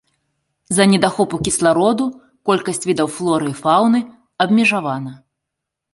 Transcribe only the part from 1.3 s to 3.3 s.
кіслароду колькасць відаў